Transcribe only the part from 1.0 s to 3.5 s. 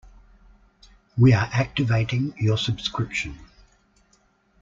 We are activating your subscription.